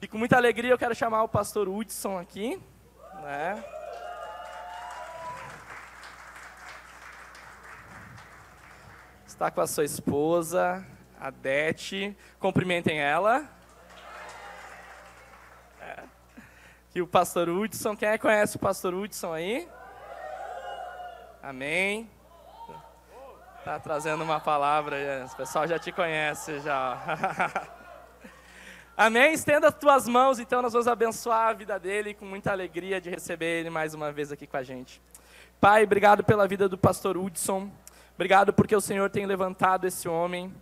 [0.00, 2.60] E com muita alegria eu quero chamar o pastor Hudson aqui,
[3.20, 3.64] né?
[9.26, 10.86] Está com a sua esposa,
[11.18, 12.16] a Dete.
[12.38, 13.48] Cumprimentem ela.
[15.80, 16.04] É.
[16.94, 19.68] E o pastor Hudson, quem é que conhece o pastor Hudson aí?
[21.42, 22.08] Amém.
[23.64, 27.68] Tá trazendo uma palavra, o pessoal já te conhece já.
[29.00, 29.32] Amém?
[29.32, 33.08] Estenda as tuas mãos, então nós vamos abençoar a vida dele com muita alegria de
[33.08, 35.00] receber ele mais uma vez aqui com a gente.
[35.60, 37.70] Pai, obrigado pela vida do pastor Hudson.
[38.16, 40.52] Obrigado porque o Senhor tem levantado esse homem.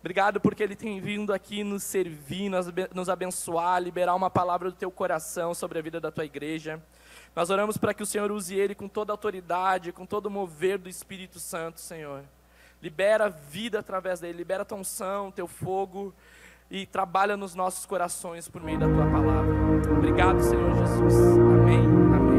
[0.00, 2.50] Obrigado porque ele tem vindo aqui nos servir,
[2.92, 6.82] nos abençoar, liberar uma palavra do teu coração sobre a vida da tua igreja.
[7.36, 10.30] Nós oramos para que o Senhor use ele com toda a autoridade, com todo o
[10.32, 12.24] mover do Espírito Santo, Senhor.
[12.82, 16.12] Libera vida através dele, libera tua unção, teu fogo
[16.74, 19.54] e trabalha nos nossos corações por meio da tua palavra.
[19.96, 21.14] Obrigado, Senhor Jesus.
[21.38, 21.78] Amém,
[22.16, 22.33] amém.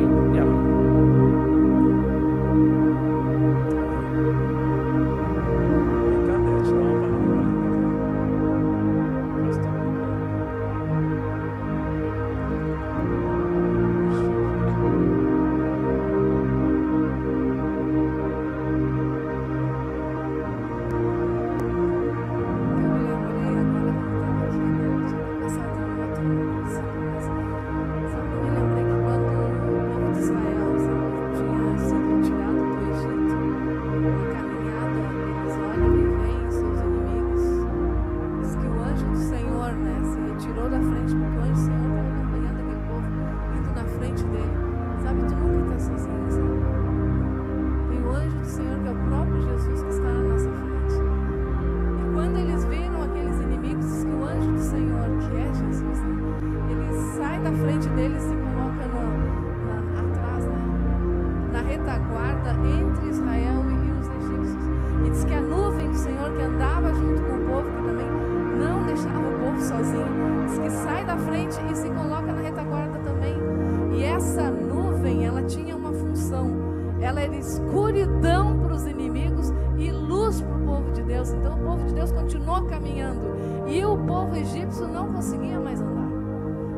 [77.45, 81.31] escuridão para os inimigos e luz para o povo de Deus.
[81.31, 83.21] Então o povo de Deus continuou caminhando
[83.67, 86.09] e o povo egípcio não conseguia mais andar.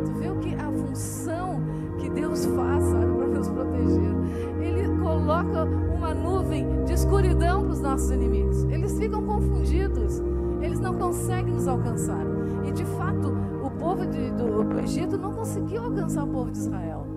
[0.05, 1.61] Tu o que a função
[1.97, 4.15] que Deus faz, para nos proteger?
[4.59, 5.63] Ele coloca
[5.95, 8.63] uma nuvem de escuridão para os nossos inimigos.
[8.65, 10.21] Eles ficam confundidos,
[10.61, 12.25] eles não conseguem nos alcançar.
[12.65, 16.57] E de fato, o povo de, do, do Egito não conseguiu alcançar o povo de
[16.57, 17.16] Israel.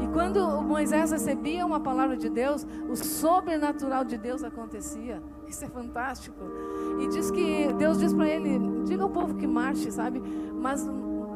[0.00, 5.22] E quando Moisés recebia uma palavra de Deus, o sobrenatural de Deus acontecia.
[5.46, 6.42] Isso é fantástico.
[7.00, 10.22] E diz que Deus diz para ele: diga ao povo que marche, sabe?
[10.54, 10.88] Mas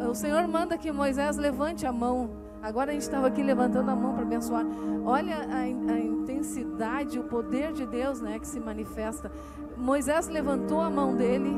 [0.09, 3.95] o Senhor manda que Moisés levante a mão Agora a gente estava aqui levantando a
[3.95, 4.65] mão para abençoar.
[5.05, 9.31] Olha a, a, intensidade, o poder de Deus, né, que se manifesta.
[9.77, 11.51] Moisés levantou a mão dele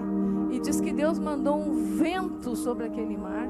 [0.51, 3.47] e diz que Deus mandou um vento sobre aquele mar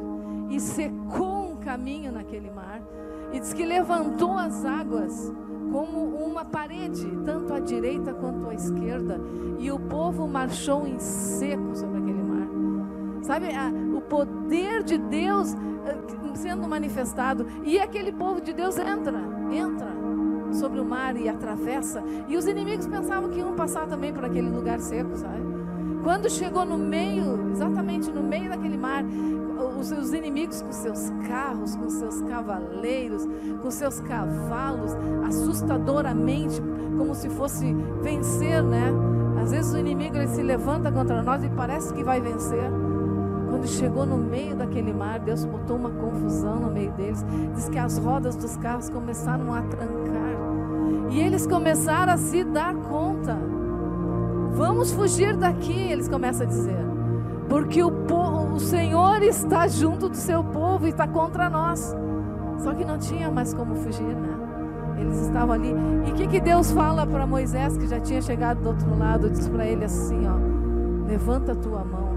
[0.50, 2.82] e secou um caminho naquele mar.
[3.32, 5.32] E diz que levantou as águas
[5.72, 9.20] como uma parede, tanto à direita quanto à esquerda,
[9.58, 12.48] e o povo marchou em seco sobre aquele mar.
[13.22, 15.54] Sabe, a, o poder de Deus
[16.36, 17.46] sendo manifestado.
[17.64, 19.20] E aquele povo de Deus entra,
[19.50, 19.88] entra
[20.52, 22.02] sobre o mar e atravessa.
[22.28, 25.44] E os inimigos pensavam que iam passar também por aquele lugar seco, sabe?
[26.02, 29.02] Quando chegou no meio, exatamente no meio daquele mar,
[29.56, 33.26] os seus inimigos com seus carros, com seus cavaleiros,
[33.60, 34.92] com seus cavalos,
[35.26, 36.60] assustadoramente,
[36.96, 38.92] como se fosse vencer, né?
[39.42, 42.70] Às vezes o inimigo ele se levanta contra nós e parece que vai vencer.
[43.48, 47.24] Quando chegou no meio daquele mar, Deus botou uma confusão no meio deles.
[47.54, 50.36] Diz que as rodas dos carros começaram a trancar.
[51.10, 53.38] E eles começaram a se dar conta.
[54.52, 56.85] Vamos fugir daqui, eles começam a dizer.
[57.48, 57.90] Porque o,
[58.54, 61.94] o Senhor está junto do seu povo e está contra nós.
[62.58, 64.36] Só que não tinha mais como fugir, né?
[64.98, 65.74] Eles estavam ali.
[66.06, 69.30] E o que, que Deus fala para Moisés, que já tinha chegado do outro lado?
[69.30, 72.08] Diz para ele assim: ó, levanta a tua mão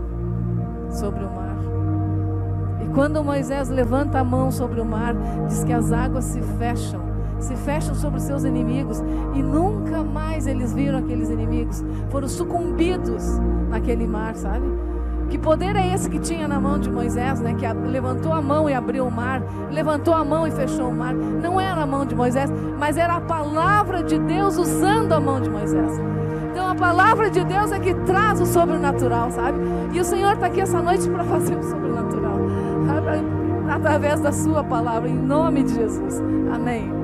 [0.89, 1.57] sobre o mar.
[2.81, 5.13] E quando Moisés levanta a mão sobre o mar,
[5.47, 7.01] diz que as águas se fecham,
[7.37, 9.03] se fecham sobre seus inimigos
[9.35, 13.37] e nunca mais eles viram aqueles inimigos, foram sucumbidos
[13.69, 14.65] naquele mar, sabe?
[15.29, 17.53] Que poder é esse que tinha na mão de Moisés, né?
[17.53, 19.41] Que levantou a mão e abriu o mar,
[19.71, 21.13] levantou a mão e fechou o mar.
[21.13, 25.39] Não era a mão de Moisés, mas era a palavra de Deus usando a mão
[25.39, 25.99] de Moisés.
[26.51, 29.59] Então a palavra de Deus é que traz o sobrenatural, sabe?
[29.93, 32.39] E o Senhor está aqui essa noite para fazer o sobrenatural,
[33.69, 36.21] através da Sua palavra, em nome de Jesus.
[36.53, 36.98] Amém.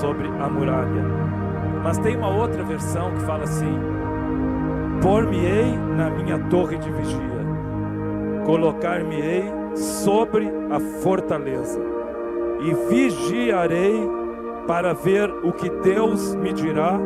[0.00, 1.04] Sobre a muralha.
[1.82, 3.78] Mas tem uma outra versão que fala assim:
[5.02, 7.46] Por-me-ei na minha torre de vigia,
[8.44, 9.44] colocar-me-ei
[9.74, 11.80] sobre a fortaleza,
[12.60, 14.08] e vigiarei
[14.66, 16.98] para ver o que Deus me dirá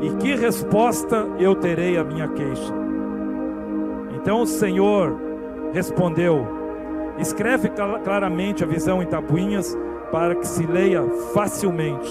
[0.00, 2.72] e que resposta eu terei à minha queixa.
[4.14, 5.16] Então o Senhor
[5.72, 6.46] respondeu:
[7.18, 9.76] Escreve cla- claramente a visão em tabuinhas
[10.10, 11.02] para que se leia
[11.34, 12.10] facilmente,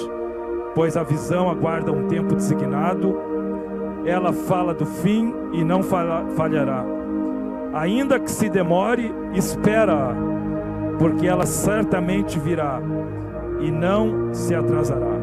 [0.74, 3.18] pois a visão aguarda um tempo designado.
[4.06, 6.86] Ela fala do fim e não falhará.
[7.74, 10.16] Ainda que se demore, espera,
[11.00, 12.82] porque ela certamente virá
[13.60, 15.16] e não se atrasará.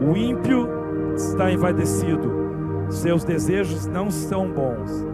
[0.00, 0.68] O ímpio
[1.14, 2.32] está envadecido,
[2.88, 5.04] seus desejos não são bons,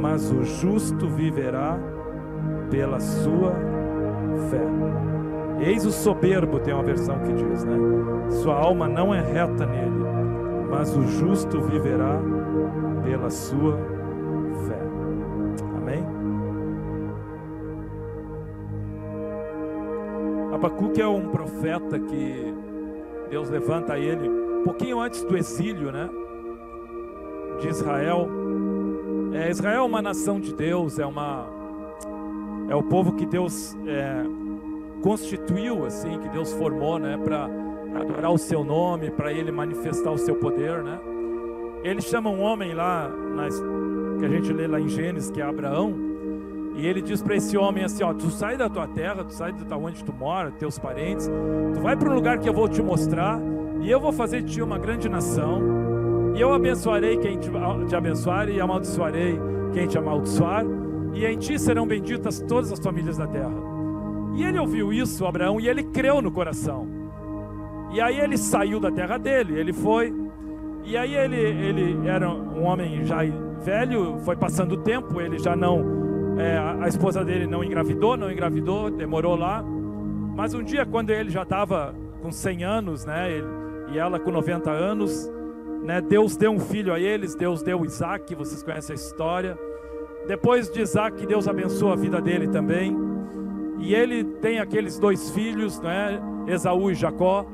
[0.00, 1.78] mas o justo viverá
[2.70, 3.52] pela sua
[4.50, 5.13] fé.
[5.60, 7.76] Eis o soberbo, tem uma versão que diz, né?
[8.42, 10.04] Sua alma não é reta nele,
[10.70, 12.20] mas o justo viverá
[13.04, 13.76] pela sua
[14.66, 14.80] fé.
[15.76, 16.04] Amém?
[20.52, 22.54] Abacuque é um profeta que
[23.30, 26.08] Deus levanta ele um pouquinho antes do exílio, né?
[27.60, 28.28] De Israel.
[29.32, 31.46] É, Israel é uma nação de Deus, é uma
[32.68, 34.24] é o povo que Deus é,
[35.04, 37.46] constituiu assim, que Deus formou, né, para
[37.94, 40.98] adorar o seu nome, para ele manifestar o seu poder, né?
[41.82, 43.62] Ele chama um homem lá nas,
[44.18, 45.94] que a gente lê lá em Gênesis, que é Abraão,
[46.74, 49.52] e ele diz para esse homem assim, ó, tu sai da tua terra, tu sai
[49.52, 51.30] de onde tu mora, teus parentes,
[51.74, 53.38] tu vai para um lugar que eu vou te mostrar,
[53.82, 57.50] e eu vou fazer de ti uma grande nação, e eu abençoarei quem te,
[57.86, 59.38] te abençoar e amaldiçoarei
[59.74, 60.64] quem te amaldiçoar,
[61.12, 63.73] e em ti serão benditas todas as famílias da terra.
[64.36, 66.86] E ele ouviu isso, Abraão, e ele creu no coração.
[67.92, 70.12] E aí ele saiu da terra dele, ele foi,
[70.84, 73.18] e aí ele, ele era um homem já
[73.62, 78.30] velho, foi passando o tempo, ele já não, é, a, esposa dele não engravidou, não
[78.30, 79.64] engravidou, demorou lá.
[80.34, 83.46] Mas um dia, quando ele já estava com 100 anos, né, ele,
[83.92, 85.30] e ela com 90 anos,
[85.82, 89.58] né, Deus deu um filho a eles, Deus deu Isaac, vocês conhecem a história.
[90.26, 93.13] Depois de Isaac, Deus abençoa a vida dele também.
[93.84, 97.44] E ele tem aqueles dois filhos, né, Esaú e Jacó.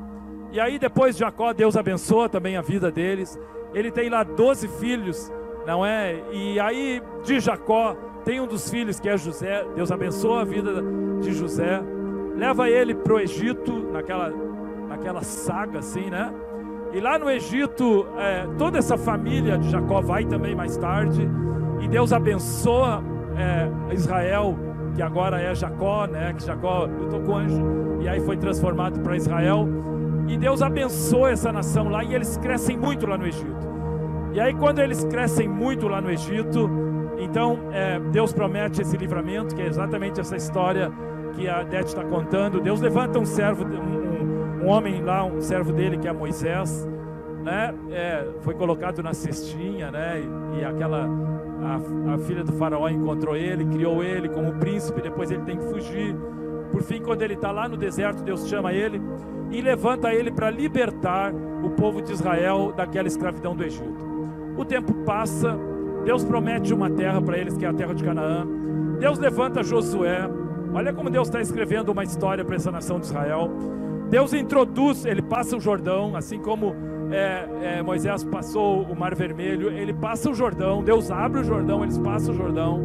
[0.53, 3.37] E aí depois de Jacó, Deus abençoa também a vida deles.
[3.75, 5.31] Ele tem lá 12 filhos,
[5.67, 6.23] não é?
[6.31, 9.67] E aí de Jacó tem um dos filhos que é José.
[9.75, 10.85] Deus abençoa a vida
[11.21, 11.83] de José.
[12.37, 14.33] Leva ele para o Egito, naquela,
[14.89, 16.33] naquela saga assim, né?
[16.93, 21.29] E lá no Egito, é, toda essa família de Jacó vai também mais tarde.
[21.81, 23.03] E Deus abençoa
[23.37, 24.57] é, Israel,
[24.95, 26.33] que agora é Jacó, né?
[26.33, 27.63] Que Jacó lutou com o anjo
[28.01, 29.69] e aí foi transformado para Israel.
[30.29, 33.69] E Deus abençoa essa nação lá e eles crescem muito lá no Egito.
[34.33, 36.71] E aí, quando eles crescem muito lá no Egito,
[37.19, 40.91] então é, Deus promete esse livramento, que é exatamente essa história
[41.35, 42.61] que a Dete está contando.
[42.61, 46.89] Deus levanta um servo, um, um, homem lá, um servo dele que é Moisés,
[47.43, 47.75] né?
[47.91, 50.21] É, foi colocado na cestinha, né?
[50.21, 51.09] E, e aquela
[51.63, 55.01] a, a, filha do faraó encontrou ele, criou ele como príncipe.
[55.01, 56.15] Depois ele tem que fugir.
[56.71, 59.01] Por fim, quando ele está lá no deserto, Deus chama ele
[59.51, 64.09] e levanta ele para libertar o povo de Israel daquela escravidão do Egito.
[64.57, 65.59] O tempo passa,
[66.05, 68.47] Deus promete uma terra para eles, que é a terra de Canaã.
[68.99, 70.29] Deus levanta Josué.
[70.73, 73.51] Olha como Deus está escrevendo uma história para essa nação de Israel.
[74.09, 76.75] Deus introduz, ele passa o Jordão, assim como
[77.11, 77.49] é,
[77.79, 81.99] é, Moisés passou o Mar Vermelho, ele passa o Jordão, Deus abre o Jordão, eles
[81.99, 82.81] passam o Jordão.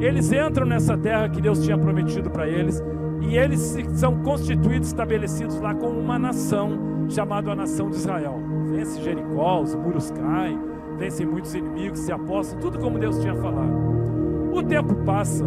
[0.00, 2.82] Eles entram nessa terra que Deus tinha prometido para eles,
[3.20, 8.40] e eles são constituídos, estabelecidos lá como uma nação, chamada a nação de Israel.
[8.66, 10.58] Vence Jericó, os muros caem,
[10.98, 13.72] vencem muitos inimigos, se apostam, tudo como Deus tinha falado.
[14.52, 15.44] O tempo passa,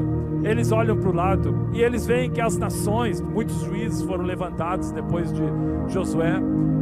[0.47, 4.91] eles olham para o lado e eles veem que as nações, muitos juízes foram levantados
[4.91, 5.43] depois de
[5.87, 6.35] Josué,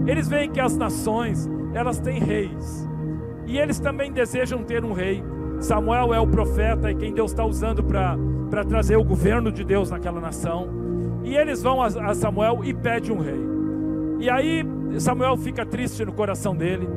[0.05, 2.87] eles veem que as nações, elas têm reis.
[3.47, 5.23] E eles também desejam ter um rei.
[5.59, 9.89] Samuel é o profeta e quem Deus está usando para trazer o governo de Deus
[9.89, 10.69] naquela nação.
[11.23, 13.45] E eles vão a, a Samuel e pedem um rei.
[14.19, 14.63] E aí
[14.99, 16.87] Samuel fica triste no coração dele.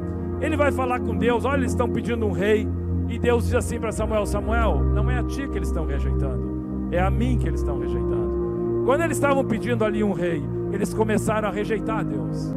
[0.41, 2.69] Ele vai falar com Deus: olha, eles estão pedindo um rei.
[3.09, 6.58] E Deus diz assim para Samuel: Samuel, não é a ti que eles estão rejeitando,
[6.91, 8.83] é a mim que eles estão rejeitando.
[8.85, 10.43] Quando eles estavam pedindo ali um rei,
[10.73, 12.55] eles começaram a rejeitar Deus.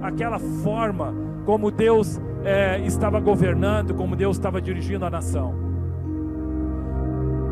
[0.00, 5.54] Aquela forma como Deus é, estava governando, como Deus estava dirigindo a nação.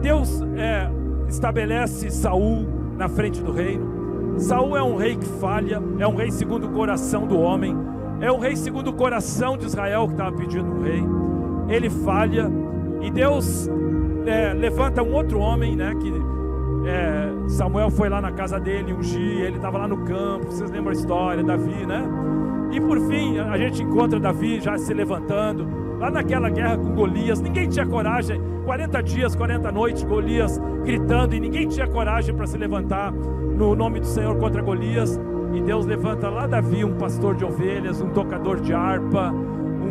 [0.00, 0.90] Deus é,
[1.28, 4.38] estabelece Saul na frente do reino.
[4.38, 7.76] Saul é um rei que falha, é um rei segundo o coração do homem,
[8.20, 11.02] é um rei segundo o coração de Israel que estava pedindo um rei.
[11.68, 12.50] Ele falha
[13.00, 13.68] e Deus
[14.26, 15.94] é, levanta um outro homem, né?
[16.00, 16.12] Que
[16.88, 20.46] é, Samuel foi lá na casa dele ungir, ele estava lá no campo.
[20.46, 22.08] Vocês lembram a história, Davi, né?
[22.72, 25.66] E por fim, a gente encontra Davi já se levantando,
[25.98, 27.40] lá naquela guerra com Golias.
[27.40, 32.56] Ninguém tinha coragem, 40 dias, 40 noites, Golias gritando, e ninguém tinha coragem para se
[32.56, 35.20] levantar no nome do Senhor contra Golias.
[35.52, 39.34] E Deus levanta lá Davi, um pastor de ovelhas, um tocador de harpa,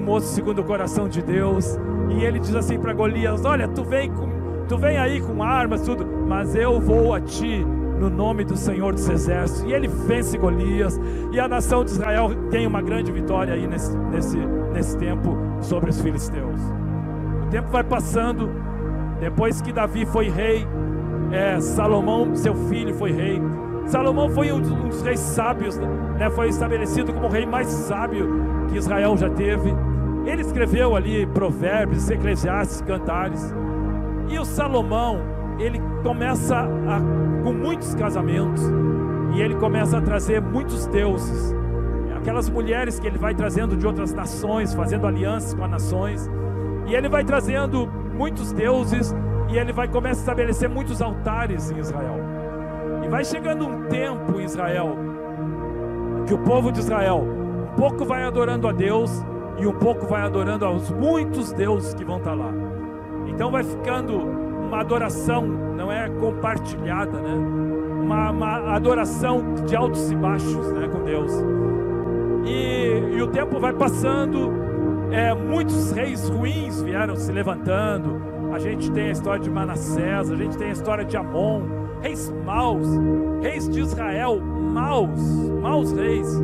[0.10, 1.78] moço segundo o coração de Deus.
[2.10, 4.28] E ele diz assim para Golias: Olha, tu vem, com,
[4.68, 7.64] tu vem aí com armas, tudo, mas eu vou a ti
[8.00, 9.64] no nome do Senhor dos Exércitos.
[9.70, 11.00] E ele vence Golias.
[11.32, 14.38] E a nação de Israel tem uma grande vitória aí nesse, nesse,
[14.74, 16.60] nesse tempo sobre os filisteus.
[17.46, 18.50] O tempo vai passando.
[19.20, 20.66] Depois que Davi foi rei,
[21.32, 23.40] é, Salomão, seu filho, foi rei.
[23.86, 26.30] Salomão foi um dos reis sábios, né?
[26.32, 28.30] foi estabelecido como o rei mais sábio
[28.70, 29.76] que Israel já teve.
[30.26, 33.54] Ele escreveu ali provérbios, eclesiastes, cantares.
[34.30, 35.22] E o Salomão,
[35.58, 38.62] ele começa a, com muitos casamentos
[39.34, 41.56] e ele começa a trazer muitos deuses.
[42.16, 46.30] Aquelas mulheres que ele vai trazendo de outras nações, fazendo alianças com as nações.
[46.88, 49.16] E ele vai trazendo muitos deuses
[49.50, 52.20] e ele vai começar a estabelecer muitos altares em Israel.
[53.04, 54.98] E vai chegando um tempo em Israel
[56.28, 57.26] que o povo de Israel
[57.72, 59.24] um pouco vai adorando a Deus
[59.60, 62.52] e um pouco vai adorando aos muitos deuses que vão estar lá.
[63.28, 67.34] Então vai ficando uma adoração não é compartilhada, né?
[67.34, 71.32] Uma, uma adoração de altos e baixos, né, com Deus.
[72.46, 74.52] E, e o tempo vai passando,
[75.12, 78.20] é, muitos reis ruins vieram se levantando.
[78.54, 81.62] A gente tem a história de Manassés, a gente tem a história de Amon,
[82.02, 82.88] reis maus,
[83.42, 85.20] reis de Israel, maus,
[85.62, 86.42] maus reis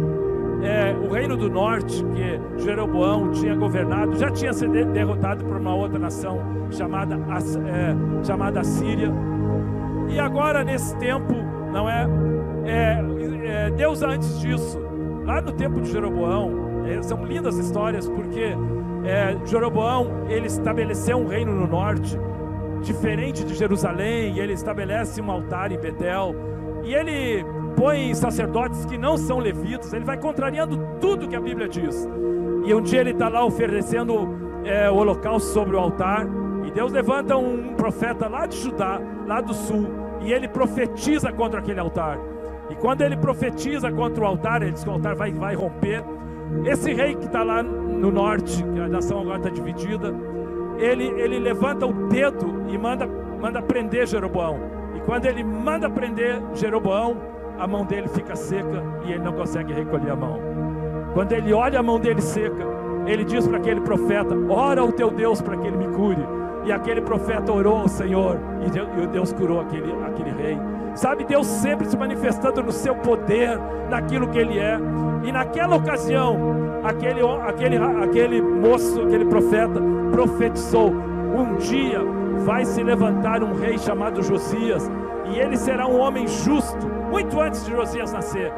[0.63, 5.75] é, o reino do norte, que Jeroboão tinha governado, já tinha sido derrotado por uma
[5.75, 6.39] outra nação
[6.71, 9.11] chamada, é, chamada Síria.
[10.09, 11.33] E agora, nesse tempo,
[11.71, 12.07] não é,
[12.65, 13.03] é,
[13.45, 14.79] é Deus antes disso,
[15.25, 18.55] lá no tempo de Jeroboão, é, são lindas histórias, porque
[19.03, 22.17] é, Jeroboão ele estabeleceu um reino no norte,
[22.81, 26.35] diferente de Jerusalém, e ele estabelece um altar em Betel,
[26.83, 27.43] e ele
[27.75, 32.07] põe sacerdotes que não são levitas, ele vai contrariando tudo que a Bíblia diz.
[32.65, 34.27] E um dia ele está lá oferecendo
[34.63, 36.27] é, o holocausto sobre o altar,
[36.65, 39.87] e Deus levanta um profeta lá de Judá, lá do sul,
[40.21, 42.17] e ele profetiza contra aquele altar.
[42.69, 46.03] E quando ele profetiza contra o altar, ele diz que o altar vai, vai romper.
[46.65, 50.13] Esse rei que está lá no norte, que a nação agora está dividida,
[50.77, 53.07] ele, ele levanta o dedo e manda,
[53.39, 54.59] manda prender Jeroboão.
[54.95, 59.73] E quando ele manda prender Jeroboão, a mão dele fica seca e ele não consegue
[59.73, 60.39] recolher a mão.
[61.13, 62.65] Quando ele olha a mão dele seca,
[63.05, 66.25] ele diz para aquele profeta: Ora ao teu Deus para que ele me cure.
[66.65, 70.57] E aquele profeta orou ao Senhor e Deus curou aquele, aquele rei.
[70.95, 73.59] Sabe, Deus sempre se manifestando no seu poder,
[73.89, 74.79] naquilo que ele é.
[75.23, 76.37] E naquela ocasião,
[76.83, 79.79] aquele, aquele, aquele moço, aquele profeta,
[80.11, 81.99] profetizou: um dia
[82.45, 84.89] vai se levantar um rei chamado Josias,
[85.25, 88.51] e ele será um homem justo, muito antes de Josias nascer.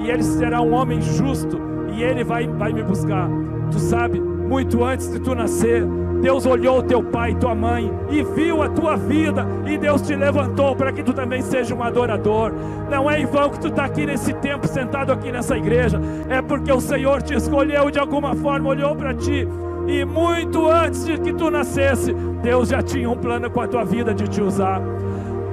[0.00, 1.60] E ele será um homem justo,
[1.94, 3.30] e ele vai, vai me buscar.
[3.70, 5.86] Tu sabe, muito antes de tu nascer,
[6.20, 10.16] Deus olhou teu pai e tua mãe e viu a tua vida e Deus te
[10.16, 12.52] levantou para que tu também seja um adorador.
[12.90, 16.42] Não é em vão que tu está aqui nesse tempo, sentado aqui nessa igreja, é
[16.42, 19.46] porque o Senhor te escolheu de alguma forma, olhou para ti
[19.86, 23.84] e muito antes de que tu nascesse, Deus já tinha um plano com a tua
[23.84, 24.82] vida de te usar.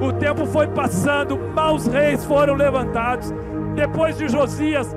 [0.02, 3.34] O tempo foi passando, maus reis foram levantados.
[3.76, 4.96] Depois de Josias,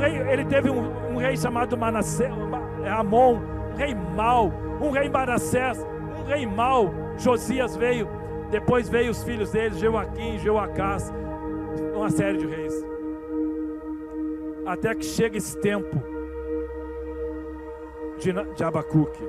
[0.00, 2.32] rei, ele teve um, um rei chamado Manassés,
[2.84, 3.40] Amon,
[3.72, 5.78] um rei mau um rei Manassés,
[6.18, 6.92] um rei mau.
[7.18, 8.08] Josias veio,
[8.50, 11.12] depois veio os filhos dele, Joaquim, Joacás,
[11.94, 12.74] uma série de reis.
[14.66, 15.96] Até que chega esse tempo
[18.18, 19.24] de, de Abacuque.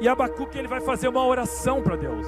[0.00, 2.26] E Abacuque ele vai fazer uma oração para Deus.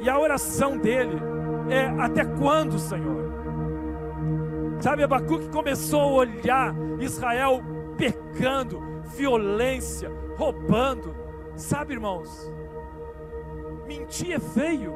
[0.00, 1.18] E a oração dele
[1.68, 3.28] é: Até quando, Senhor?
[4.80, 7.62] Sabe, Abacuque começou a olhar Israel
[7.96, 8.80] pecando,
[9.16, 11.14] violência, roubando.
[11.56, 12.52] Sabe, irmãos,
[13.86, 14.94] mentir é feio.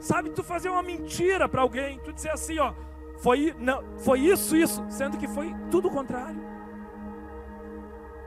[0.00, 2.72] Sabe, tu fazer uma mentira para alguém, tu dizer assim, ó,
[3.18, 6.40] foi, não, foi isso, isso, sendo que foi tudo o contrário.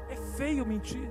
[0.09, 1.09] É feio mentir.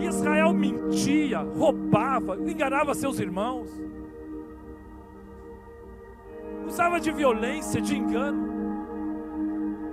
[0.00, 3.70] Israel mentia, roubava, enganava seus irmãos
[6.70, 8.48] usava de violência, de engano.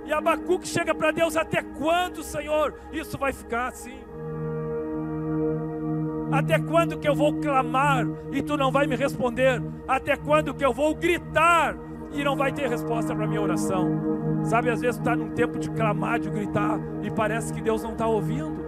[0.06, 3.98] E Abacuque chega para Deus: até quando, Senhor, isso vai ficar assim?
[6.30, 9.62] Até quando que eu vou clamar e tu não vai me responder?
[9.86, 11.76] Até quando que eu vou gritar
[12.12, 14.44] e não vai ter resposta para minha oração?
[14.44, 17.92] Sabe, às vezes está num tempo de clamar, de gritar e parece que Deus não
[17.92, 18.67] está ouvindo.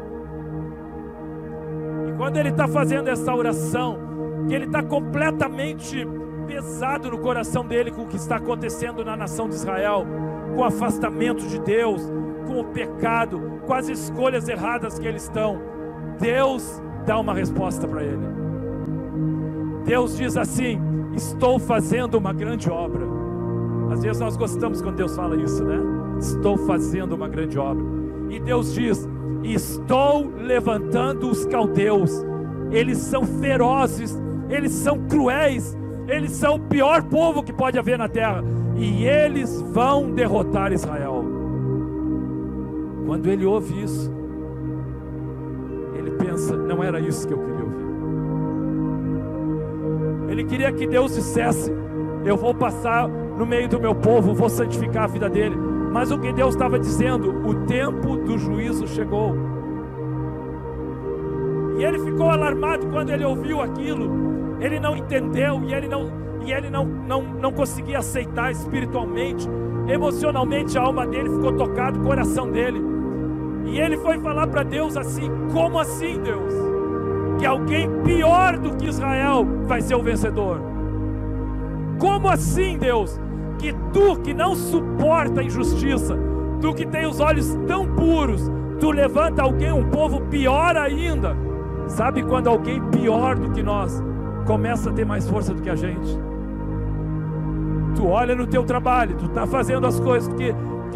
[2.21, 3.99] Quando ele está fazendo essa oração,
[4.47, 6.07] que ele está completamente
[6.47, 10.07] pesado no coração dele com o que está acontecendo na nação de Israel,
[10.55, 12.03] com o afastamento de Deus,
[12.47, 15.63] com o pecado, com as escolhas erradas que eles estão.
[16.21, 18.27] Deus dá uma resposta para ele.
[19.87, 20.79] Deus diz assim:
[21.15, 23.07] Estou fazendo uma grande obra.
[23.91, 25.79] Às vezes nós gostamos quando Deus fala isso, né?
[26.19, 27.83] Estou fazendo uma grande obra.
[28.29, 29.09] E Deus diz:
[29.43, 32.25] Estou levantando os caldeus.
[32.71, 34.17] Eles são ferozes,
[34.49, 38.45] eles são cruéis, eles são o pior povo que pode haver na terra,
[38.77, 41.25] e eles vão derrotar Israel.
[43.07, 44.13] Quando ele ouve isso,
[45.95, 47.91] ele pensa: não era isso que eu queria ouvir.
[50.31, 51.73] Ele queria que Deus dissesse:
[52.25, 55.70] eu vou passar no meio do meu povo, vou santificar a vida dele.
[55.91, 59.35] Mas o que Deus estava dizendo, o tempo do juízo chegou.
[61.79, 66.13] E ele ficou alarmado quando ele ouviu aquilo ele não entendeu e ele não,
[66.45, 69.49] e ele não, não, não conseguia aceitar espiritualmente,
[69.89, 72.81] emocionalmente a alma dele ficou tocada, o coração dele.
[73.65, 76.53] E ele foi falar para Deus assim: como assim, Deus?
[77.39, 80.61] Que alguém pior do que Israel vai ser o vencedor?
[81.99, 83.19] Como assim, Deus?
[83.61, 86.17] Que tu que não suporta a injustiça,
[86.63, 91.37] tu que tem os olhos tão puros, tu levanta alguém, um povo pior ainda.
[91.87, 94.03] Sabe quando alguém pior do que nós
[94.47, 96.19] começa a ter mais força do que a gente.
[97.95, 100.55] Tu olha no teu trabalho, tu está fazendo as coisas que,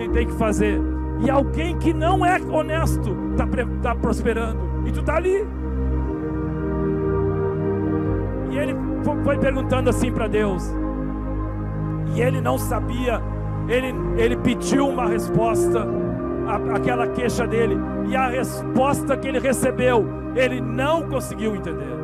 [0.08, 0.80] tem que fazer,
[1.20, 3.46] e alguém que não é honesto está
[3.82, 5.46] tá prosperando, e tu está ali.
[8.50, 8.74] E ele
[9.22, 10.74] foi perguntando assim para Deus,
[12.14, 13.22] e ele não sabia,
[13.68, 15.86] ele, ele pediu uma resposta
[16.74, 21.94] aquela queixa dele, e a resposta que ele recebeu, ele não conseguiu entender.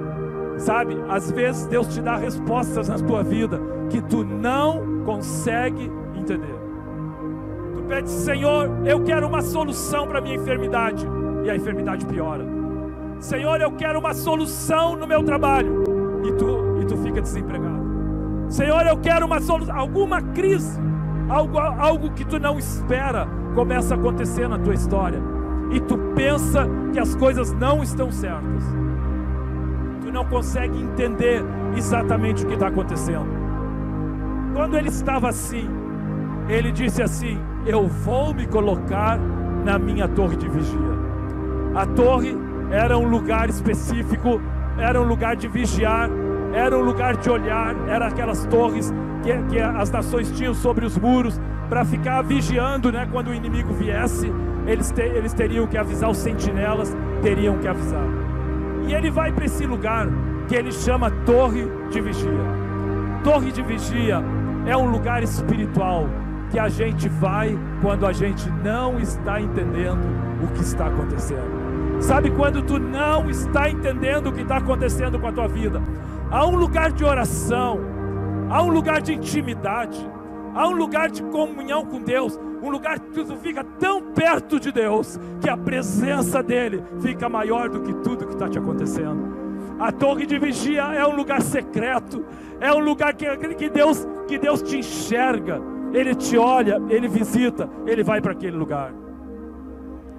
[0.56, 6.54] Sabe, às vezes Deus te dá respostas na tua vida que tu não consegue entender.
[7.74, 11.06] Tu pede, Senhor, eu quero uma solução para a minha enfermidade,
[11.44, 12.46] e a enfermidade piora.
[13.18, 15.84] Senhor, eu quero uma solução no meu trabalho,
[16.24, 17.69] e tu, e tu fica desempregado.
[18.50, 20.78] Senhor, eu quero uma solução, alguma crise,
[21.30, 25.22] algo, algo que tu não espera, começa a acontecer na tua história,
[25.72, 28.64] e tu pensa que as coisas não estão certas
[30.10, 31.42] não consegue entender
[31.76, 33.28] exatamente o que está acontecendo.
[34.54, 35.68] Quando ele estava assim,
[36.48, 39.18] ele disse assim: Eu vou me colocar
[39.64, 41.00] na minha torre de vigia.
[41.74, 42.36] A torre
[42.70, 44.40] era um lugar específico,
[44.78, 46.10] era um lugar de vigiar,
[46.52, 50.96] era um lugar de olhar, era aquelas torres que, que as nações tinham sobre os
[50.98, 53.08] muros para ficar vigiando, né?
[53.10, 54.32] Quando o inimigo viesse,
[54.66, 58.04] eles, te, eles teriam que avisar os sentinelas, teriam que avisar.
[58.86, 60.08] E ele vai para esse lugar
[60.48, 62.30] que ele chama Torre de Vigia.
[63.22, 64.20] torre de vigia
[64.66, 66.08] é um lugar espiritual
[66.50, 70.00] que a gente vai quando a gente não está entendendo
[70.42, 72.00] o que está acontecendo.
[72.00, 75.80] Sabe quando tu não está entendendo o que está acontecendo com a tua vida?
[76.30, 77.80] Há um lugar de oração,
[78.48, 79.98] há um lugar de intimidade,
[80.54, 84.70] há um lugar de comunhão com Deus, um lugar que tu fica tão perto de
[84.70, 89.40] Deus que a presença dele fica maior do que tudo que está te acontecendo.
[89.80, 92.24] A torre de vigia é um lugar secreto,
[92.60, 95.60] é um lugar que, que, Deus, que Deus te enxerga,
[95.92, 98.92] Ele te olha, Ele visita, Ele vai para aquele lugar.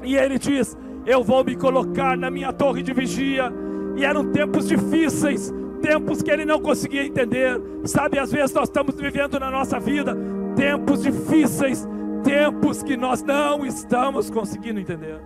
[0.03, 3.53] E Ele diz: Eu vou me colocar na minha torre de vigia.
[3.95, 7.59] E eram tempos difíceis, tempos que ele não conseguia entender.
[7.85, 10.15] Sabe, às vezes nós estamos vivendo na nossa vida
[10.55, 11.87] tempos difíceis,
[12.23, 15.19] tempos que nós não estamos conseguindo entender.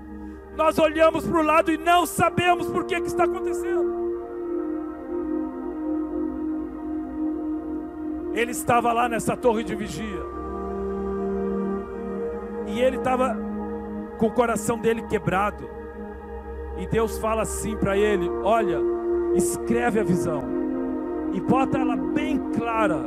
[0.55, 3.93] Nós olhamos para o lado e não sabemos por que, que está acontecendo.
[8.33, 10.23] Ele estava lá nessa torre de vigia.
[12.67, 13.37] E ele estava
[14.17, 15.69] com o coração dele quebrado.
[16.77, 18.94] E Deus fala assim para ele: Olha,
[19.35, 20.43] escreve a visão
[21.33, 22.99] e bota ela bem clara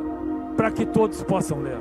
[0.56, 1.78] para que todos possam ler.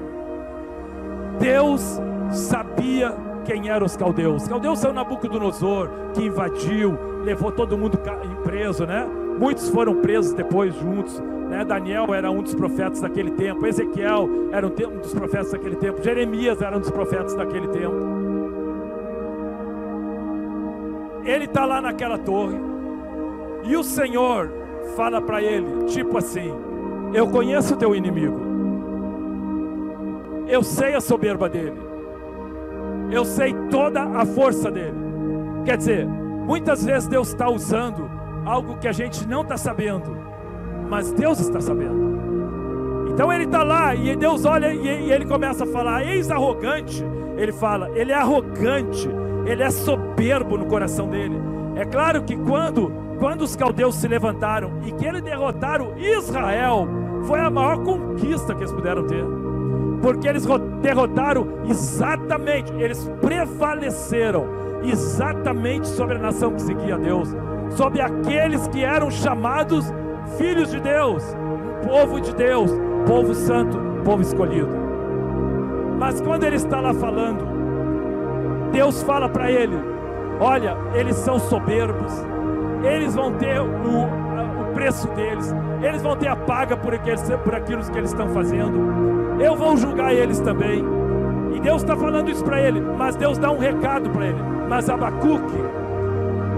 [1.39, 1.99] Deus
[2.31, 4.43] sabia quem eram os caldeus.
[4.43, 7.99] Os caldeus são Nabucodonosor que invadiu, levou todo mundo
[8.43, 9.07] preso, né?
[9.39, 11.21] Muitos foram presos depois juntos.
[11.49, 11.63] Né?
[11.63, 16.61] Daniel era um dos profetas daquele tempo, Ezequiel era um dos profetas daquele tempo, Jeremias
[16.61, 17.95] era um dos profetas daquele tempo.
[21.23, 22.57] Ele está lá naquela torre,
[23.67, 24.49] e o Senhor
[24.95, 26.53] fala para ele, tipo assim:
[27.13, 28.39] Eu conheço o teu inimigo,
[30.47, 31.77] eu sei a soberba dele,
[33.11, 34.95] eu sei toda a força dele.
[35.65, 38.09] Quer dizer, muitas vezes Deus está usando
[38.45, 40.17] algo que a gente não está sabendo,
[40.89, 42.07] mas Deus está sabendo.
[43.09, 47.03] Então ele está lá e Deus olha e ele começa a falar: Eis arrogante.
[47.35, 49.09] Ele fala: Ele é arrogante,
[49.45, 51.56] ele é soberbo no coração dele.
[51.77, 56.87] É claro que quando, quando os caldeus se levantaram e que eles derrotaram Israel,
[57.27, 59.23] foi a maior conquista que eles puderam ter.
[60.01, 60.43] Porque eles
[60.81, 64.47] derrotaram exatamente, eles prevaleceram
[64.83, 67.29] exatamente sobre a nação que seguia a Deus,
[67.69, 69.85] sobre aqueles que eram chamados
[70.37, 71.23] filhos de Deus,
[71.87, 72.71] povo de Deus,
[73.05, 74.69] povo santo, povo escolhido.
[75.99, 77.45] Mas quando ele está lá falando,
[78.71, 79.96] Deus fala para ele:
[80.39, 82.13] Olha, eles são soberbos,
[82.83, 87.55] eles vão ter o, o preço deles, eles vão ter a paga por, aqueles, por
[87.55, 90.83] aquilo que eles estão fazendo, eu vou julgar eles também.
[91.53, 94.39] E Deus está falando isso para ele, mas Deus dá um recado para ele.
[94.69, 95.63] Mas Abacuque,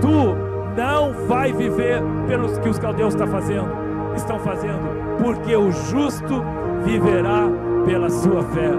[0.02, 0.36] tu
[0.76, 3.70] não vai viver pelos que os caldeus estão fazendo,
[4.16, 6.44] estão fazendo, porque o justo
[6.84, 7.48] viverá
[7.86, 8.72] pela sua fé.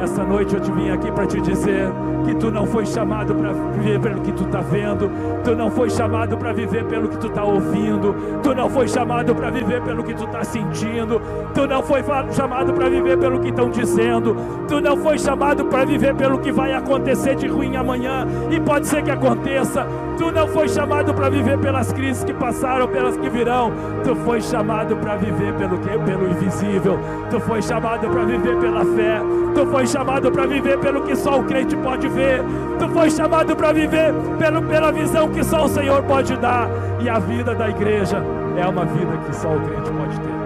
[0.00, 1.90] Essa noite eu te vim aqui para te dizer
[2.24, 5.10] que tu não foi chamado para viver pelo que tu está vendo,
[5.44, 9.34] tu não foi chamado para viver pelo que tu está ouvindo, tu não foi chamado
[9.34, 11.20] para viver pelo que tu está sentindo,
[11.54, 14.36] tu não foi chamado para viver pelo que estão dizendo,
[14.68, 18.86] tu não foi chamado para viver pelo que vai acontecer de ruim amanhã, e pode
[18.86, 19.86] ser que aconteça,
[20.18, 24.40] tu não foi chamado para viver pelas crises que passaram, pelas que virão, tu foi
[24.40, 25.94] chamado para viver pelo que?
[25.94, 26.98] Pelo invisível,
[27.30, 29.20] tu foi chamado para viver pela fé,
[29.54, 32.42] tu foi chamado para viver pelo que só o crente pode viver.
[32.78, 36.68] Tu foi chamado para viver pelo, pela visão que só o Senhor pode dar.
[37.00, 38.22] E a vida da igreja
[38.56, 40.43] é uma vida que só o crente pode ter.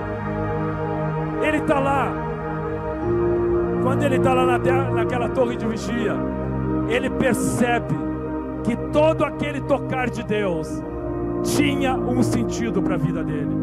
[1.43, 2.13] Ele está lá.
[3.83, 6.15] Quando ele está lá na terra, naquela torre de vigia,
[6.89, 7.95] ele percebe
[8.65, 10.83] que todo aquele tocar de Deus
[11.43, 13.57] tinha um sentido para a vida dele.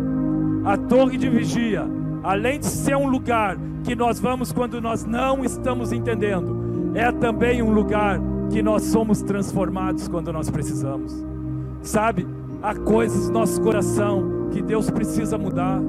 [0.64, 1.86] A torre de vigia,
[2.24, 7.62] além de ser um lugar que nós vamos quando nós não estamos entendendo, é também
[7.62, 11.14] um lugar que nós somos transformados quando nós precisamos.
[11.82, 12.26] Sabe,
[12.64, 15.80] há coisas no nosso coração que Deus precisa mudar.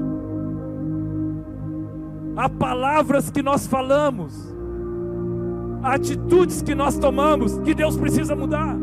[2.37, 4.55] Há palavras que nós falamos,
[5.83, 8.77] há atitudes que nós tomamos que Deus precisa mudar.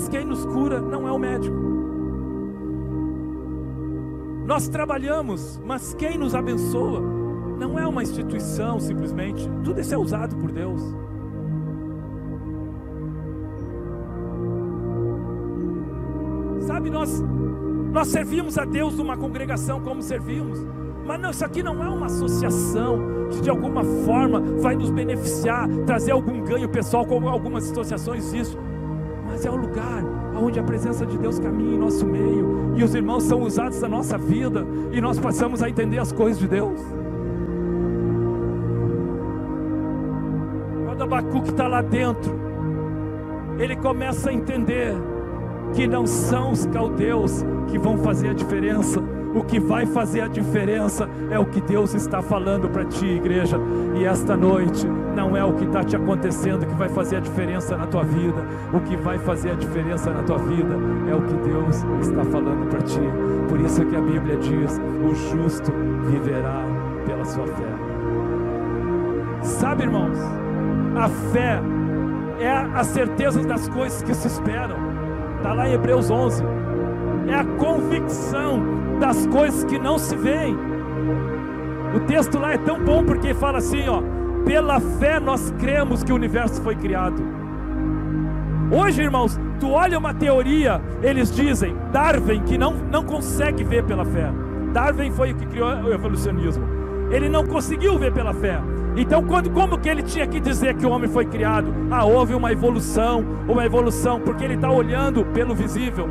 [0.00, 1.56] mas quem nos cura não é o médico.
[4.46, 7.19] Nós trabalhamos, mas quem nos abençoa
[7.60, 9.46] não é uma instituição simplesmente.
[9.62, 10.82] Tudo isso é usado por Deus.
[16.66, 17.22] Sabe, nós,
[17.92, 20.64] nós servimos a Deus numa congregação como servimos,
[21.06, 22.98] Mas não, isso aqui não é uma associação
[23.30, 28.56] que de alguma forma vai nos beneficiar, trazer algum ganho pessoal, como algumas associações isso.
[29.26, 30.02] Mas é o lugar
[30.40, 33.88] onde a presença de Deus caminha em nosso meio e os irmãos são usados na
[33.88, 36.99] nossa vida e nós passamos a entender as coisas de Deus.
[41.10, 42.38] Abacuque está lá dentro,
[43.58, 44.94] ele começa a entender
[45.74, 49.02] que não são os caldeus que vão fazer a diferença.
[49.34, 53.58] O que vai fazer a diferença é o que Deus está falando para ti, igreja.
[53.96, 57.76] E esta noite não é o que está te acontecendo que vai fazer a diferença
[57.76, 58.46] na tua vida.
[58.72, 60.76] O que vai fazer a diferença na tua vida
[61.08, 63.00] é o que Deus está falando para ti.
[63.48, 65.72] Por isso é que a Bíblia diz: o justo
[66.06, 66.64] viverá
[67.04, 67.68] pela sua fé.
[69.42, 70.18] Sabe, irmãos,
[70.96, 71.60] a fé
[72.40, 74.90] é a certeza das coisas que se esperam
[75.40, 76.44] Está lá em Hebreus 11.
[77.26, 80.54] É a convicção das coisas que não se veem.
[81.94, 84.02] O texto lá é tão bom porque fala assim, ó,
[84.44, 87.22] pela fé nós cremos que o universo foi criado.
[88.70, 94.04] Hoje, irmãos, tu olha uma teoria, eles dizem, Darwin, que não, não consegue ver pela
[94.04, 94.30] fé.
[94.74, 96.64] Darwin foi o que criou o evolucionismo.
[97.10, 98.60] Ele não conseguiu ver pela fé.
[98.96, 101.72] Então, quando, como que ele tinha que dizer que o homem foi criado?
[101.90, 106.08] Ah, houve uma evolução, uma evolução, porque ele está olhando pelo visível.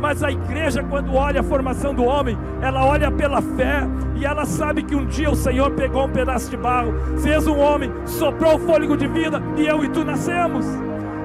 [0.00, 3.82] Mas a igreja, quando olha a formação do homem, ela olha pela fé
[4.14, 7.58] e ela sabe que um dia o Senhor pegou um pedaço de barro, fez um
[7.58, 10.66] homem, soprou o fôlego de vida e eu e tu nascemos.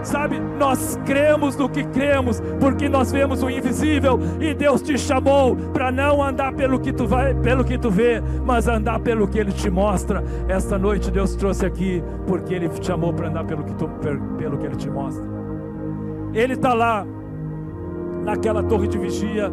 [0.03, 5.55] Sabe, nós cremos no que cremos, porque nós vemos o invisível e Deus te chamou
[5.55, 9.37] para não andar pelo que tu vai, pelo que tu vê, mas andar pelo que
[9.37, 10.23] ele te mostra.
[10.47, 13.87] Esta noite Deus trouxe aqui porque ele te chamou para andar pelo que tu,
[14.37, 15.23] pelo que ele te mostra.
[16.33, 17.05] Ele está lá
[18.23, 19.51] naquela torre de vigia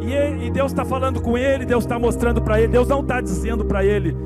[0.00, 3.20] e, e Deus está falando com ele, Deus está mostrando para ele, Deus não está
[3.20, 4.16] dizendo para ele,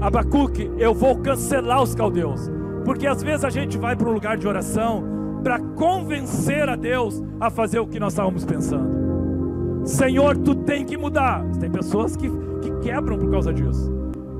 [0.00, 2.57] Abacuque, eu vou cancelar os caldeus.
[2.88, 5.04] Porque às vezes a gente vai para um lugar de oração
[5.44, 9.84] para convencer a Deus a fazer o que nós estávamos pensando.
[9.84, 11.44] Senhor, tu tem que mudar.
[11.60, 12.30] Tem pessoas que,
[12.62, 13.92] que quebram por causa disso.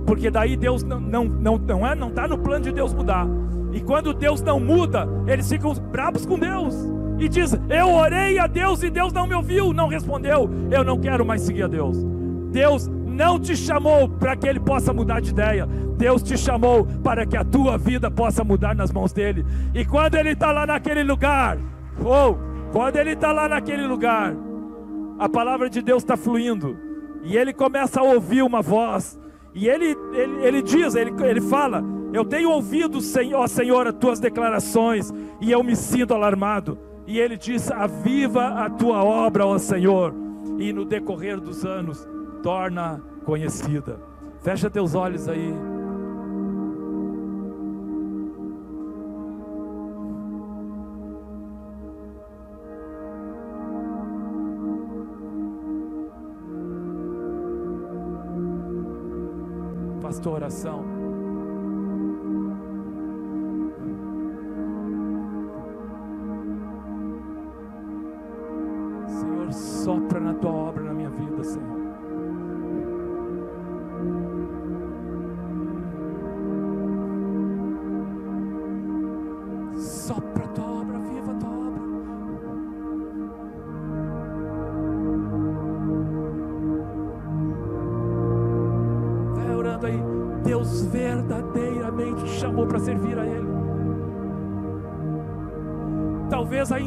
[0.07, 3.27] Porque daí Deus não, não, não, não é, não está no plano de Deus mudar.
[3.71, 6.75] E quando Deus não muda, eles ficam bravos com Deus.
[7.19, 10.49] E diz: Eu orei a Deus e Deus não me ouviu, não respondeu.
[10.71, 11.99] Eu não quero mais seguir a Deus.
[12.51, 15.67] Deus não te chamou para que ele possa mudar de ideia.
[15.67, 19.45] Deus te chamou para que a tua vida possa mudar nas mãos dele.
[19.75, 21.59] E quando ele está lá naquele lugar,
[22.05, 22.39] ou
[22.71, 24.37] quando ele está lá naquele lugar,
[25.19, 26.79] a palavra de Deus está fluindo.
[27.25, 29.19] E ele começa a ouvir uma voz.
[29.53, 34.21] E ele, ele, ele diz, ele, ele fala: Eu tenho ouvido, Senhor, Senhor, as tuas
[34.21, 36.79] declarações, e eu me sinto alarmado.
[37.05, 40.15] E ele diz: Aviva a tua obra, ó Senhor.
[40.57, 42.07] E no decorrer dos anos,
[42.43, 44.01] torna conhecida.
[44.41, 45.53] Fecha teus olhos aí.
[60.01, 60.85] Faz tua oração.
[69.07, 71.88] Senhor, sopra na tua obra na minha vida, Senhor.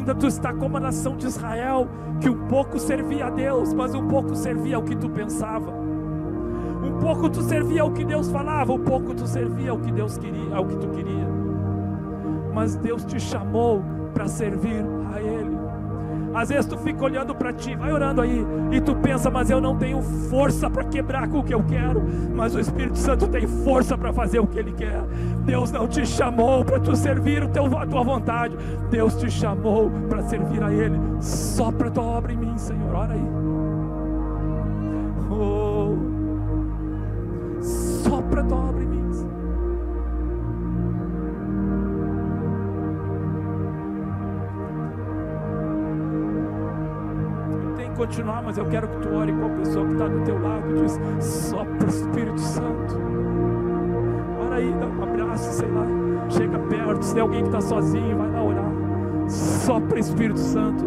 [0.02, 1.88] Ainda tu está como a nação de Israel,
[2.20, 5.70] que um pouco servia a Deus, mas um pouco servia ao que tu pensava.
[5.70, 10.18] Um pouco tu servia ao que Deus falava, um pouco tu servia ao que Deus
[10.18, 11.28] queria, ao que tu queria.
[12.52, 14.84] Mas Deus te chamou para servir
[15.14, 15.31] a Ele.
[16.34, 19.60] Às vezes tu fica olhando para ti, vai orando aí, e tu pensa, mas eu
[19.60, 22.02] não tenho força para quebrar com o que eu quero,
[22.34, 25.02] mas o Espírito Santo tem força para fazer o que Ele quer.
[25.44, 28.56] Deus não te chamou para tu servir o teu, a tua vontade,
[28.90, 30.98] Deus te chamou para servir a Ele.
[31.20, 33.28] Sopra a tua obra em mim, Senhor, ora aí.
[35.30, 35.96] Oh,
[37.62, 38.91] sopra a tua obra em mim.
[48.12, 50.74] Continuar, mas eu quero que tu ore com a pessoa que está do teu lado.
[50.74, 53.00] Diz: sopra Espírito Santo.
[54.44, 55.86] Ora aí, dá um abraço, sei lá.
[56.28, 57.02] Chega perto.
[57.02, 58.72] Se tem alguém que está sozinho, vai lá orar.
[59.28, 60.84] Sopra Espírito Santo.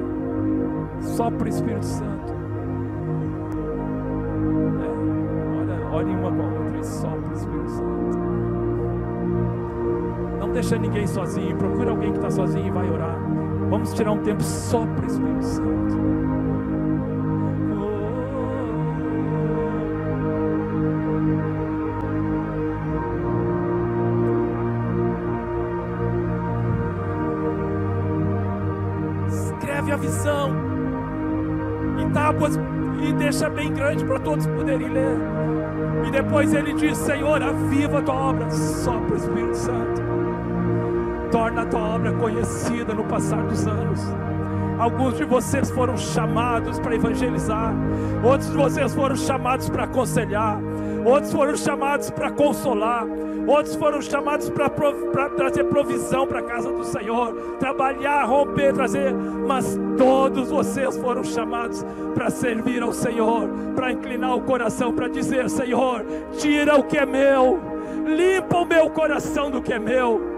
[1.00, 2.34] Sopra Espírito Santo.
[4.84, 8.18] É, Ore uma com a outra e sopra, Espírito Santo.
[10.40, 11.58] Não deixa ninguém sozinho.
[11.58, 13.18] Procura alguém que está sozinho e vai orar.
[13.68, 16.15] Vamos tirar um tempo só para o Espírito Santo.
[34.84, 35.18] Ler.
[36.06, 40.02] E depois ele diz: Senhor, aviva a tua obra, sopra o Espírito Santo,
[41.32, 44.02] torna a tua obra conhecida no passar dos anos.
[44.78, 47.74] Alguns de vocês foram chamados para evangelizar,
[48.22, 50.60] outros de vocês foram chamados para aconselhar,
[51.06, 53.06] outros foram chamados para consolar,
[53.48, 54.70] outros foram chamados para
[55.30, 61.86] trazer provisão para a casa do Senhor, trabalhar, romper, trazer, mas todos vocês foram chamados
[62.14, 66.06] para servir ao Senhor, para inclinar o coração, para dizer: Senhor,
[66.38, 67.60] tira o que é meu,
[68.06, 70.35] limpa o meu coração do que é meu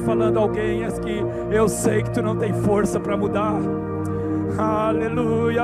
[0.00, 3.60] falando a alguém é que eu sei que tu não tem força para mudar.
[4.58, 5.62] Aleluia.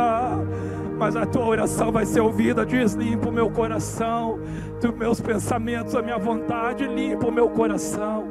[0.98, 2.66] Mas a tua oração vai ser ouvida.
[2.66, 4.40] Diz: limpa o meu coração,
[4.80, 8.24] dos meus pensamentos, a minha vontade, limpa o meu coração.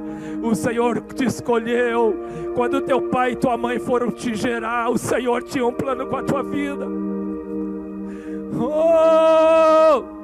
[0.44, 2.16] O Senhor te escolheu.
[2.56, 6.18] Quando teu pai e tua mãe foram te gerar, o Senhor tinha um plano com
[6.18, 6.86] a tua vida.
[8.60, 10.17] Oh!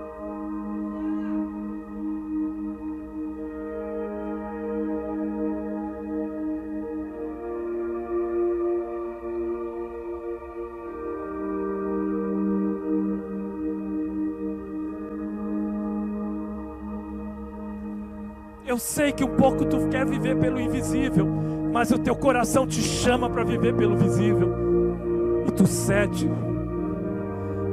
[18.84, 21.26] Sei que um pouco tu quer viver pelo invisível,
[21.72, 24.54] mas o teu coração te chama para viver pelo visível,
[25.48, 26.30] e tu cede.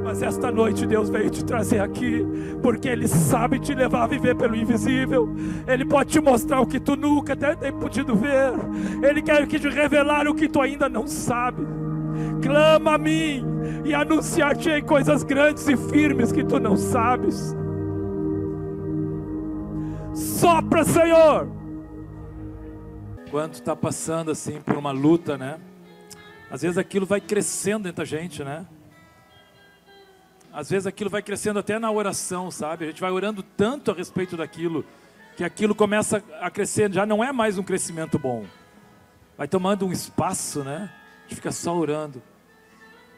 [0.03, 2.25] Mas esta noite Deus veio te trazer aqui,
[2.61, 5.29] porque Ele sabe te levar a viver pelo invisível.
[5.67, 8.53] Ele pode te mostrar o que tu nunca tem podido ver.
[9.07, 11.65] Ele quer te revelar o que tu ainda não sabe.
[12.41, 13.45] Clama a mim
[13.85, 17.55] e anunciar-te coisas grandes e firmes que tu não sabes.
[20.13, 21.49] Sopra, Senhor.
[23.29, 25.59] Quando está passando assim por uma luta, né?
[26.49, 28.65] Às vezes aquilo vai crescendo dentro da gente, né?
[30.51, 32.83] Às vezes aquilo vai crescendo até na oração, sabe?
[32.83, 34.83] A gente vai orando tanto a respeito daquilo,
[35.37, 38.45] que aquilo começa a crescer, já não é mais um crescimento bom.
[39.37, 40.91] Vai tomando um espaço, né?
[41.19, 42.21] A gente fica só orando.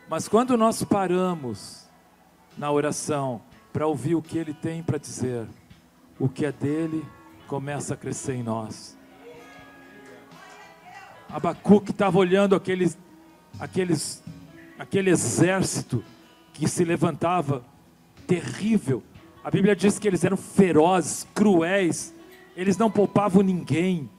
[0.08, 1.90] Mas quando nós paramos
[2.56, 5.48] na oração para ouvir o que ele tem para dizer,
[6.24, 7.06] o que é dele
[7.48, 8.98] começa a crescer em nós.
[11.30, 12.98] Abacuque estava olhando aqueles,
[13.60, 14.24] aqueles,
[14.80, 16.02] aquele exército
[16.54, 17.62] que se levantava,
[18.26, 19.04] terrível.
[19.44, 22.16] A Bíblia diz que eles eram ferozes, cruéis,
[22.56, 24.10] eles não poupavam ninguém,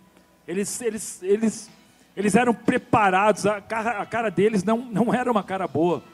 [0.47, 1.71] eles, eles, eles,
[2.14, 6.05] eles eram preparados, a cara, a cara deles não, não era uma cara boa.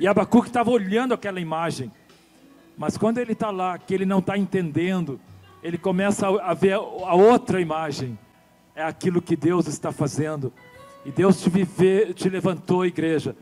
[0.00, 1.92] E Abacuque estava olhando aquela imagem,
[2.78, 5.20] mas quando ele está lá, que ele não está entendendo,
[5.62, 8.16] ele começa a ver a outra imagem.
[8.74, 10.52] É aquilo que Deus está fazendo.
[11.04, 11.50] E Deus te,
[12.14, 13.34] te levantou, igreja,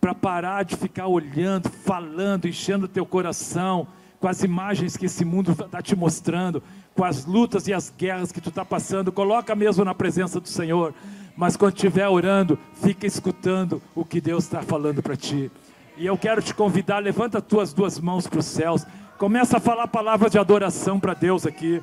[0.00, 3.88] para parar de ficar olhando, falando, enchendo o teu coração
[4.20, 6.62] com as imagens que esse mundo está te mostrando,
[6.94, 9.10] com as lutas e as guerras que tu está passando.
[9.10, 10.94] Coloca mesmo na presença do Senhor.
[11.36, 15.50] Mas quando estiver orando, fica escutando o que Deus está falando para ti.
[15.96, 18.84] E eu quero te convidar, levanta as tuas duas mãos para os céus.
[19.16, 21.80] Começa a falar palavras de adoração para Deus aqui.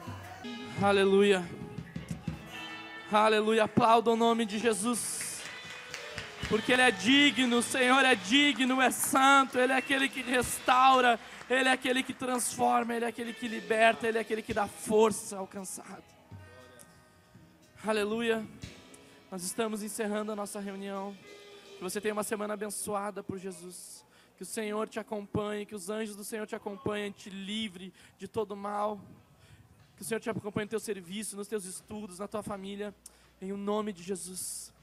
[0.81, 1.47] Aleluia.
[3.09, 3.63] Aleluia.
[3.63, 5.41] Aplauda o nome de Jesus.
[6.49, 11.17] Porque Ele é digno, o Senhor é digno, é santo, Ele é aquele que restaura,
[11.49, 14.67] Ele é aquele que transforma, Ele é aquele que liberta, Ele é aquele que dá
[14.67, 16.03] força ao cansado.
[17.87, 18.45] Aleluia.
[19.31, 21.15] Nós estamos encerrando a nossa reunião.
[21.77, 24.05] Que você tenha uma semana abençoada por Jesus.
[24.41, 28.27] Que o Senhor te acompanhe, que os anjos do Senhor te acompanhem, te livre de
[28.27, 28.99] todo mal.
[29.95, 32.91] Que o Senhor te acompanhe no teu serviço, nos teus estudos, na tua família.
[33.39, 34.73] Em o nome de Jesus.